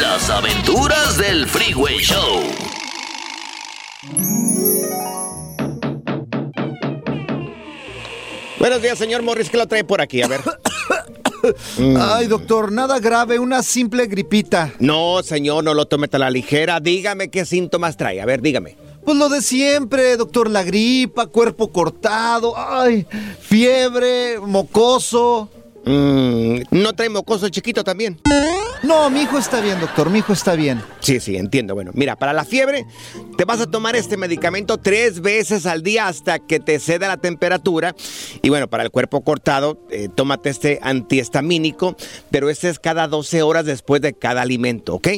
[0.00, 2.42] Las aventuras del Freeway Show.
[8.58, 10.20] Buenos días, señor Morris, ¿qué lo trae por aquí?
[10.22, 10.40] A ver.
[11.98, 14.72] Ay, doctor, nada grave, una simple gripita.
[14.78, 16.80] No, señor, no lo tome tan a la ligera.
[16.80, 18.20] Dígame qué síntomas trae.
[18.20, 18.76] A ver, dígame.
[19.04, 23.06] Pues lo de siempre, doctor, la gripa, cuerpo cortado, ay,
[23.40, 25.48] fiebre, mocoso.
[25.88, 28.20] Mm, ¿No trae mocoso chiquito también?
[28.82, 30.82] No, mi hijo está bien, doctor, mi hijo está bien.
[31.00, 31.74] Sí, sí, entiendo.
[31.74, 32.84] Bueno, mira, para la fiebre
[33.38, 37.16] te vas a tomar este medicamento tres veces al día hasta que te ceda la
[37.16, 37.94] temperatura.
[38.42, 41.96] Y bueno, para el cuerpo cortado, eh, tómate este antihistamínico,
[42.30, 45.08] pero este es cada 12 horas después de cada alimento, ¿ok?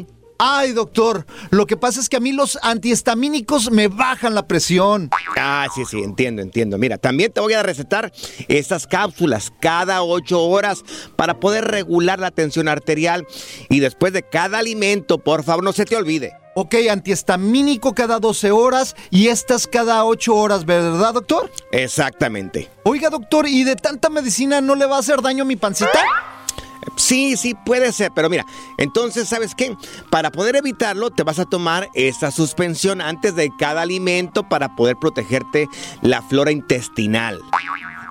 [0.43, 5.11] Ay, doctor, lo que pasa es que a mí los antihistamínicos me bajan la presión.
[5.37, 6.79] Ah, sí, sí, entiendo, entiendo.
[6.79, 8.11] Mira, también te voy a recetar
[8.49, 10.83] estas cápsulas cada ocho horas
[11.15, 13.27] para poder regular la tensión arterial.
[13.69, 16.33] Y después de cada alimento, por favor, no se te olvide.
[16.55, 21.51] Ok, antihistamínico cada 12 horas y estas cada 8 horas, ¿verdad, doctor?
[21.71, 22.71] Exactamente.
[22.85, 26.01] Oiga, doctor, ¿y de tanta medicina no le va a hacer daño a mi pancita?
[26.97, 28.45] Sí, sí, puede ser, pero mira,
[28.79, 29.77] entonces, ¿sabes qué?
[30.11, 34.97] Para poder evitarlo, te vas a tomar esta suspensión antes de cada alimento para poder
[34.97, 35.69] protegerte
[36.03, 37.41] la flora intestinal.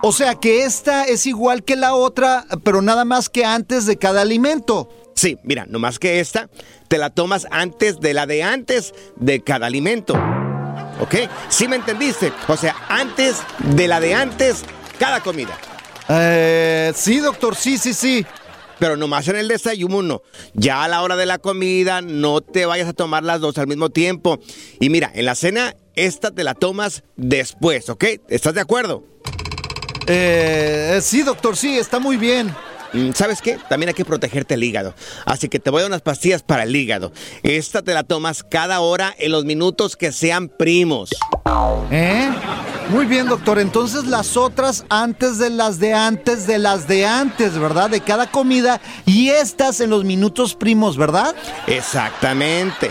[0.02, 3.98] O sea que esta es igual que la otra, pero nada más que antes de
[3.98, 4.90] cada alimento.
[5.16, 6.50] Sí, mira, no más que esta,
[6.88, 10.14] te la tomas antes de la de antes de cada alimento.
[11.02, 11.16] ¿Ok?
[11.50, 12.32] ¿Sí me entendiste?
[12.48, 14.64] O sea, antes de la de antes,
[14.98, 15.58] cada comida.
[16.08, 18.26] Eh, sí, doctor, sí, sí, sí.
[18.80, 20.22] Pero nomás en el desayuno.
[20.54, 23.68] Ya a la hora de la comida, no te vayas a tomar las dos al
[23.68, 24.40] mismo tiempo.
[24.80, 28.06] Y mira, en la cena, esta te la tomas después, ¿ok?
[28.30, 29.04] ¿Estás de acuerdo?
[30.08, 32.54] Eh, sí, doctor, sí, está muy bien.
[32.94, 33.58] Mm, ¿Sabes qué?
[33.70, 34.94] También hay que protegerte el hígado.
[35.26, 37.12] Así que te voy a dar unas pastillas para el hígado.
[37.44, 41.10] Esta te la tomas cada hora en los minutos que sean primos.
[41.92, 42.30] ¿Eh?
[42.90, 43.60] Muy bien, doctor.
[43.60, 47.90] Entonces las otras antes de las de antes de las de antes, ¿verdad?
[47.90, 48.82] De cada comida.
[49.06, 51.36] Y estas en los minutos primos, ¿verdad?
[51.68, 52.90] Exactamente.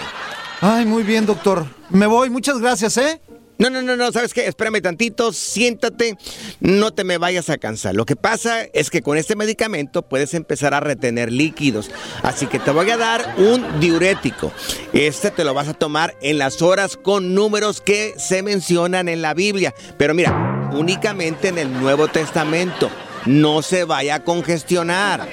[0.61, 1.66] Ay, muy bien, doctor.
[1.90, 2.30] Me voy.
[2.30, 3.20] Muchas gracias, ¿eh?
[3.59, 4.47] No, no, no, no, ¿sabes qué?
[4.47, 6.16] Espérame tantito, siéntate,
[6.61, 7.97] no te me vayas a cansar.
[7.97, 11.90] Lo que pasa es que con este medicamento puedes empezar a retener líquidos.
[12.23, 14.53] Así que te voy a dar un diurético.
[14.92, 19.23] Este te lo vas a tomar en las horas con números que se mencionan en
[19.23, 19.75] la Biblia.
[19.97, 22.88] Pero mira, únicamente en el Nuevo Testamento.
[23.27, 25.29] No se vaya a congestionar.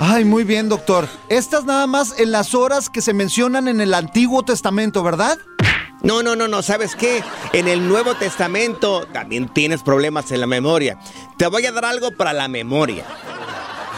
[0.00, 1.08] Ay, muy bien, doctor.
[1.28, 5.38] Estas nada más en las horas que se mencionan en el Antiguo Testamento, ¿verdad?
[6.02, 7.22] No, no, no, no, ¿sabes qué?
[7.52, 10.98] En el Nuevo Testamento también tienes problemas en la memoria.
[11.36, 13.04] Te voy a dar algo para la memoria.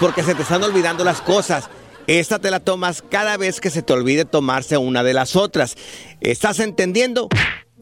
[0.01, 1.69] Porque se te están olvidando las cosas.
[2.07, 5.77] Esta te la tomas cada vez que se te olvide tomarse una de las otras.
[6.21, 7.29] ¿Estás entendiendo?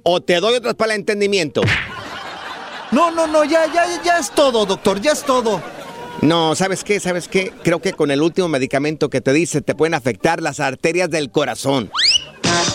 [0.03, 1.63] ¿O te doy otras para el entendimiento?
[2.91, 5.63] No, no, no, ya, ya, ya es todo, doctor, ya es todo.
[6.21, 6.99] No, ¿sabes qué?
[6.99, 7.53] ¿Sabes qué?
[7.63, 11.31] Creo que con el último medicamento que te dice te pueden afectar las arterias del
[11.31, 11.93] corazón.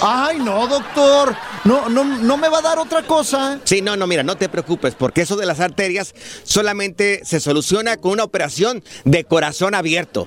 [0.02, 1.36] Ay, no, doctor.
[1.64, 3.60] No, no, no me va a dar otra cosa.
[3.64, 7.98] Sí, no, no, mira, no te preocupes, porque eso de las arterias solamente se soluciona
[7.98, 10.26] con una operación de corazón abierto.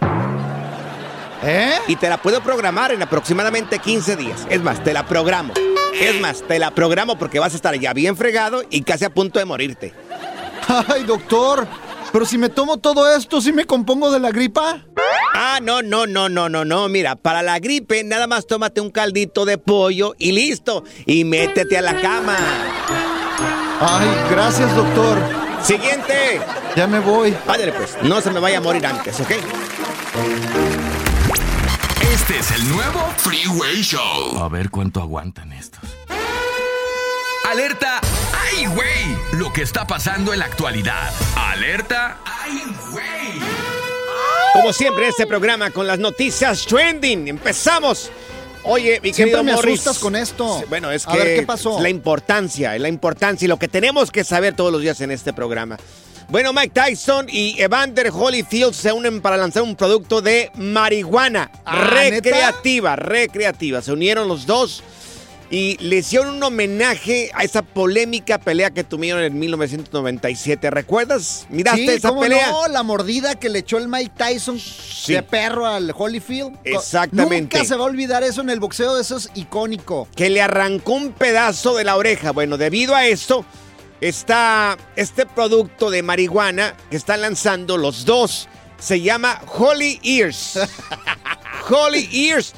[1.42, 1.74] ¿Eh?
[1.88, 4.46] Y te la puedo programar en aproximadamente 15 días.
[4.48, 5.52] Es más, te la programo.
[6.00, 9.11] Es más, te la programo porque vas a estar ya bien fregado y casi a
[9.11, 9.94] punto de morirte.
[10.88, 11.66] Ay, doctor.
[12.16, 14.87] Pero si me tomo todo esto, ¿sí me compongo de la gripa?
[15.35, 16.88] Ah, no, no, no, no, no, no.
[16.88, 20.83] Mira, para la gripe nada más tómate un caldito de pollo y listo.
[21.05, 22.38] Y métete a la cama.
[23.81, 25.18] Ay, gracias, doctor.
[25.62, 26.40] Siguiente.
[26.74, 27.37] Ya me voy.
[27.46, 27.98] Ándale, pues.
[28.00, 29.33] No se me vaya a morir antes, ¿ok?
[32.14, 34.38] Este es el nuevo Freeway Show.
[34.42, 35.83] A ver cuánto aguantan estos.
[37.61, 38.03] Alerta,
[38.53, 39.16] ¡ay, güey!
[39.33, 41.11] Lo que está pasando en la actualidad.
[41.37, 43.40] Alerta, ¡ay, güey!
[44.53, 47.29] Como siempre en este programa con las noticias trending.
[47.29, 48.11] Empezamos.
[48.62, 49.81] Oye, mi Siempre querido me Morris.
[49.81, 50.62] asustas con esto.
[50.69, 51.81] Bueno, es A que ver, ¿qué pasó?
[51.81, 55.33] la importancia, la importancia y lo que tenemos que saber todos los días en este
[55.33, 55.79] programa.
[56.29, 61.88] Bueno, Mike Tyson y Evander Holyfield se unen para lanzar un producto de marihuana Ah,
[61.90, 63.81] recreativa, recreativa.
[63.81, 64.83] Se unieron los dos
[65.50, 70.70] y le hicieron un homenaje a esa polémica pelea que tuvieron en 1997.
[70.70, 71.46] ¿Recuerdas?
[71.50, 72.50] ¿Miraste Sí, esa ¿cómo pelea?
[72.50, 72.66] no?
[72.68, 74.61] La mordida que le echó el Mike Tyson
[75.06, 76.59] de perro al Holyfield.
[76.64, 77.56] Exactamente.
[77.59, 80.09] Nunca se va a olvidar eso en el boxeo, eso es icónico.
[80.16, 82.32] que le arrancó un pedazo de la oreja.
[82.32, 83.44] Bueno, debido a esto,
[84.00, 88.48] está este producto de marihuana que están lanzando los dos.
[88.78, 90.59] Se llama Holy Ears.
[91.70, 92.52] Holy Ears.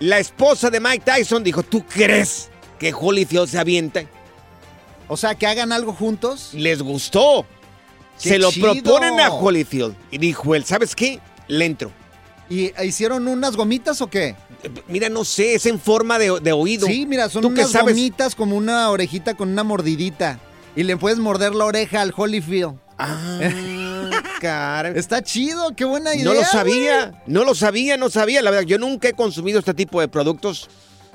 [0.00, 4.04] La esposa de Mike Tyson dijo, ¿tú crees que Holyfield se avienta?
[5.08, 6.50] O sea, que hagan algo juntos.
[6.54, 7.44] Les gustó.
[8.20, 8.72] ¡Qué Se lo chido!
[8.72, 9.94] proponen a Holyfield.
[10.10, 11.20] Y dijo él, ¿sabes qué?
[11.48, 11.92] Le entro.
[12.48, 14.34] ¿Y hicieron unas gomitas o qué?
[14.88, 16.86] Mira, no sé, es en forma de, de oído.
[16.86, 20.40] Sí, mira, son ¿Tú qué unas gomitas como una orejita con una mordidita.
[20.76, 22.74] Y le puedes morder la oreja al Holyfield.
[23.02, 24.10] Ah,
[24.40, 24.92] caray.
[24.96, 26.24] Está chido, qué buena idea.
[26.24, 26.50] No lo güey.
[26.50, 28.42] sabía, no lo sabía, no sabía.
[28.42, 30.68] La verdad, yo nunca he consumido este tipo de productos.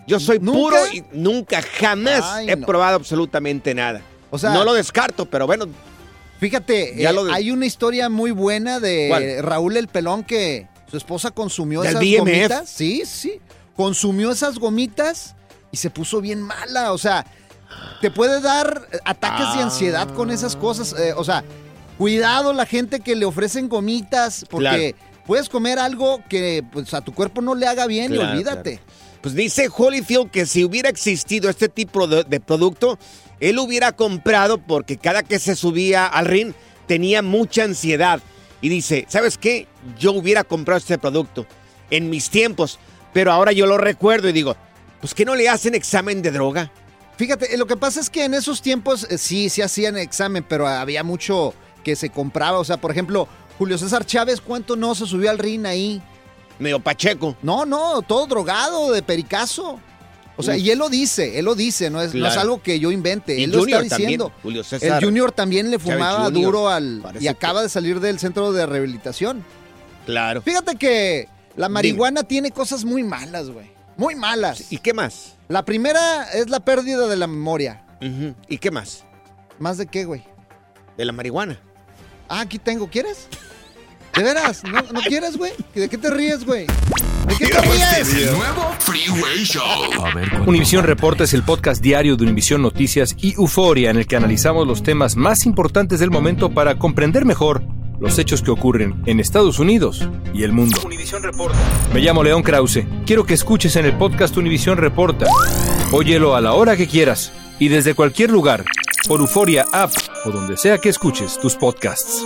[0.08, 0.60] Yo soy ¿Nunca?
[0.60, 2.65] puro y nunca, jamás Ay, he no.
[2.67, 4.02] probado absolutamente nada.
[4.30, 5.65] O sea- no lo descarto, pero bueno,
[6.38, 9.38] Fíjate, Ya eh, de- hay una historia muy buena de ¿Cuál?
[9.41, 12.19] Raúl el Pelón que su esposa consumió ¿Del esas BMF?
[12.19, 12.69] gomitas.
[12.69, 13.39] Sí, sí.
[13.78, 15.34] Consumió esas gomitas
[15.71, 16.91] y se puso bien mala.
[16.91, 17.26] O sea,
[18.02, 20.93] te puede dar ataques de ansiedad con esas cosas.
[21.00, 21.45] eh, o sea,
[21.98, 27.14] cuidado la gente que le ofrecen gomitas porque puedes comer algo que pues, a tu
[27.14, 28.80] cuerpo no le haga bien Claro, y olvídate.
[29.22, 32.98] pues dice Holyfield que si hubiera existido este tipo de, de producto,
[33.40, 36.54] él hubiera comprado porque cada que se subía al ring
[36.88, 38.20] tenía mucha ansiedad.
[38.62, 39.68] Y dice, ¿sabes qué?
[40.00, 41.46] Yo hubiera comprado este producto
[41.91, 42.80] en mis tiempos,
[43.14, 44.56] pero ahora yo lo recuerdo y digo,
[45.02, 46.72] pues que no le hacen examen de droga.
[47.18, 50.43] Fíjate, eh, lo que pasa es que en esos tiempos eh, sí, sí hacían examen,
[50.48, 51.54] pero había mucho
[51.86, 52.58] que se compraba.
[52.60, 53.28] O sea, por ejemplo,
[53.60, 56.02] Julio César Chávez, ¿cuánto no se subió al ring ahí?
[56.58, 57.38] Medio pacheco.
[57.44, 59.80] No, no, todo drogado de pericazo.
[60.36, 60.62] O sea, Uf.
[60.62, 63.40] y él lo dice, él lo dice, no es, no es algo que yo invente,
[63.40, 64.26] Y él lo está diciendo.
[64.26, 64.98] también, Julio César.
[64.98, 69.46] el Junior también le fumaba duro al y acaba de salir del centro de rehabilitación.
[70.06, 70.42] Claro.
[70.42, 73.72] Fíjate que la marihuana tiene cosas muy malas, güey.
[73.96, 74.72] Muy malas.
[74.74, 75.36] ¿Y qué más?
[75.48, 77.84] La primera es la pérdida de la memoria.
[78.50, 79.06] ¿Y qué más?
[79.60, 80.24] ¿Más de qué, güey?
[80.98, 81.60] De la marihuana.
[82.28, 83.28] Ah, aquí tengo, ¿quieres?
[84.15, 84.63] ¿De veras?
[84.63, 85.51] ¿No, no quieres, güey?
[85.76, 86.65] ¿De qué te ríes, güey?
[87.28, 88.13] ¿De qué te ríes?
[88.13, 90.05] El nuevo Freeway Show.
[90.05, 94.07] A ver, Univisión Reporta es el podcast diario de Univisión Noticias y Euforia en el
[94.07, 97.61] que analizamos los temas más importantes del momento para comprender mejor
[97.99, 100.80] los hechos que ocurren en Estados Unidos y el mundo.
[101.93, 102.86] Me llamo León Krause.
[103.05, 105.28] Quiero que escuches en el podcast Univisión Reporta.
[105.91, 108.65] Óyelo a la hora que quieras y desde cualquier lugar,
[109.07, 109.91] por Euforia App
[110.26, 112.26] o donde sea que escuches tus podcasts.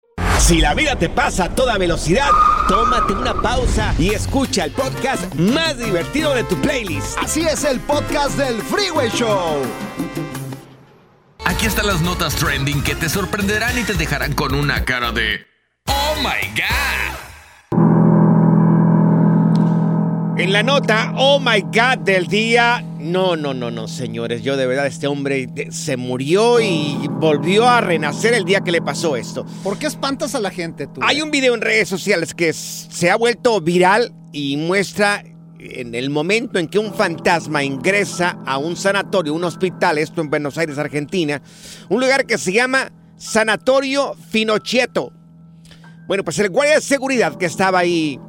[0.41, 2.29] Si la vida te pasa a toda velocidad,
[2.67, 7.17] tómate una pausa y escucha el podcast más divertido de tu playlist.
[7.19, 9.61] Así es el podcast del Freeway Show.
[11.45, 15.45] Aquí están las notas trending que te sorprenderán y te dejarán con una cara de
[15.85, 17.17] ¡Oh my God!
[20.39, 22.83] En la nota, oh my God, del día.
[23.01, 24.43] No, no, no, no, señores.
[24.43, 28.81] Yo de verdad, este hombre se murió y volvió a renacer el día que le
[28.81, 29.45] pasó esto.
[29.63, 31.01] ¿Por qué espantas a la gente tú?
[31.03, 35.23] Hay un video en redes sociales que se ha vuelto viral y muestra
[35.59, 40.29] en el momento en que un fantasma ingresa a un sanatorio, un hospital, esto en
[40.29, 41.41] Buenos Aires, Argentina,
[41.89, 45.13] un lugar que se llama Sanatorio Finocchieto.
[46.07, 48.19] Bueno, pues el guardia de seguridad que estaba ahí,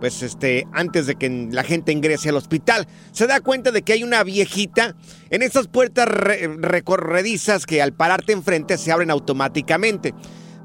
[0.00, 3.92] pues este, antes de que la gente ingrese al hospital, se da cuenta de que
[3.94, 4.94] hay una viejita
[5.30, 10.14] en esas puertas re- recorredizas que al pararte enfrente se abren automáticamente.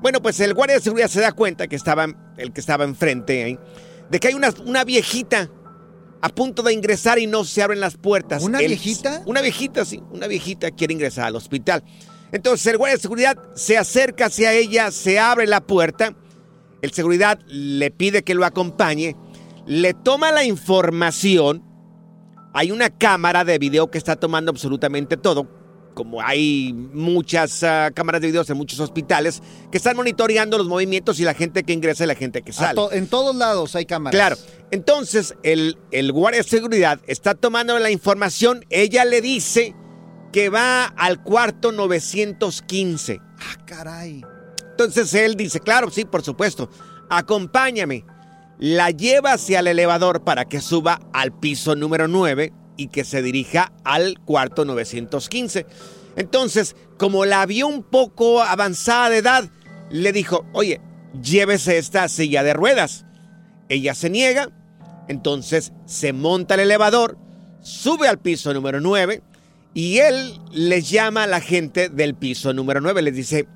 [0.01, 2.07] Bueno, pues el guardia de seguridad se da cuenta que estaba,
[2.37, 3.57] el que estaba enfrente
[4.09, 5.49] de que hay una, una viejita
[6.21, 8.43] a punto de ingresar y no se abren las puertas.
[8.43, 9.23] ¿Una El- viejita?
[9.25, 11.83] Una viejita, sí, una viejita quiere ingresar al hospital.
[12.31, 16.15] Entonces el guardia de seguridad se acerca hacia ella, se abre la puerta,
[16.83, 19.15] el seguridad le pide que lo acompañe,
[19.65, 21.63] le toma la información,
[22.53, 25.47] hay una cámara de video que está tomando absolutamente todo,
[25.93, 31.19] como hay muchas ah, cámaras de videos en muchos hospitales que están monitoreando los movimientos
[31.19, 32.75] y la gente que ingresa y la gente que sale.
[32.75, 34.15] to- en todos lados hay cámaras.
[34.17, 34.35] Claro.
[34.71, 38.65] Entonces, el, el guardia de seguridad está tomando la información.
[38.69, 39.75] Ella le dice
[40.33, 43.19] que va al cuarto 915.
[43.39, 44.23] Ah, caray.
[44.73, 46.67] Entonces él dice, claro, sí, por supuesto.
[47.09, 48.05] Acompáñame.
[48.57, 53.21] La lleva hacia el elevador para que suba al piso número 9 y que se
[53.21, 55.67] dirija al cuarto 915.
[56.15, 59.49] Entonces, como la vio un poco avanzada de edad,
[59.91, 60.81] le dijo, oye,
[61.21, 63.05] llévese esta silla de ruedas.
[63.69, 64.49] Ella se niega,
[65.07, 67.17] entonces se monta el elevador,
[67.61, 69.21] sube al piso número 9
[69.73, 73.01] y él les llama a la gente del piso número 9.
[73.03, 73.47] Les dice,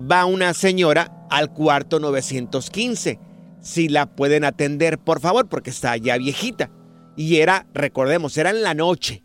[0.00, 3.18] va una señora al cuarto 915.
[3.60, 6.70] Si la pueden atender, por favor, porque está ya viejita.
[7.16, 9.22] Y era, recordemos, era en la noche.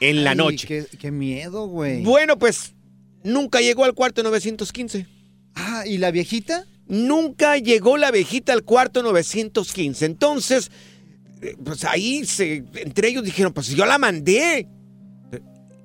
[0.00, 0.66] En la noche.
[0.66, 2.02] Qué, qué miedo, güey.
[2.02, 2.74] Bueno, pues
[3.22, 5.06] nunca llegó al cuarto 915.
[5.54, 6.66] Ah, ¿y la viejita?
[6.86, 10.06] Nunca llegó la viejita al cuarto 915.
[10.06, 10.70] Entonces,
[11.42, 14.66] eh, pues ahí se, entre ellos dijeron, pues yo la mandé.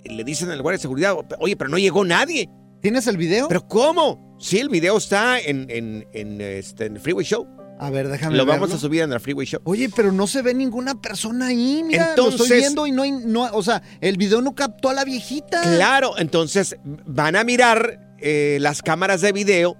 [0.06, 2.50] Le dicen al guardia de seguridad, oye, pero no llegó nadie.
[2.82, 3.48] ¿Tienes el video?
[3.48, 4.36] ¿Pero cómo?
[4.40, 7.48] Sí, el video está en, en, en, este, en el Freeway Show.
[7.80, 9.60] A ver, déjame Lo vamos a subir en el Freeway Show.
[9.66, 13.02] Oye, pero no se ve ninguna persona ahí, mira, lo Entonces- estoy viendo y no
[13.04, 15.62] hay, no, o sea, el video no captó a la viejita.
[15.62, 19.78] Claro, entonces van a mirar eh, las cámaras de video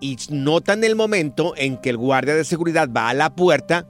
[0.00, 3.86] y notan el momento en que el guardia de seguridad va a la puerta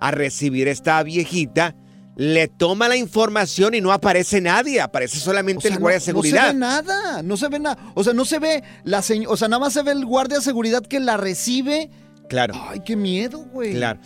[0.00, 1.74] a recibir esta viejita,
[2.20, 6.12] le toma la información y no aparece nadie, aparece solamente O sea, el guardia de
[6.12, 6.52] no, no se seguridad.
[6.52, 7.92] ve nada, no se ve nada.
[7.94, 10.38] O sea, no se ve la señ- o sea, nada más se ve el guardia
[10.38, 11.90] de seguridad que la recibe.
[12.28, 12.54] Claro.
[12.68, 13.72] Ay, qué miedo, güey.
[13.72, 14.00] Claro.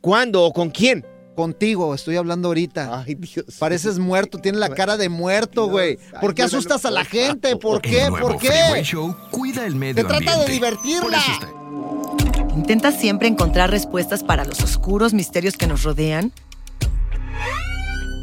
[0.00, 1.04] ¿Cuándo o con quién?
[1.34, 3.02] Contigo, estoy hablando ahorita.
[3.04, 3.44] Ay, Dios.
[3.58, 5.98] Pareces muerto, tienes la cara de muerto, güey.
[6.20, 7.56] ¿Por qué asustas a la gente?
[7.56, 8.06] ¿Por qué?
[8.08, 8.52] ¿Por qué?
[8.84, 10.52] Show cuida el medio Se trata de ambiente.
[10.52, 11.20] divertirla.
[12.54, 16.30] ¿Intentas siempre encontrar respuestas para los oscuros misterios que nos rodean?